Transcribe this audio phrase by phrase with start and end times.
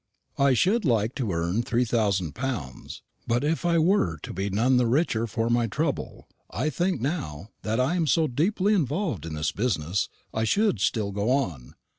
[0.39, 4.77] I should like to earn three thousand pounds; but if I were to be none
[4.77, 9.35] the richer for my trouble, I think, now that I am so deeply involved in
[9.35, 11.75] this business, I should still go on.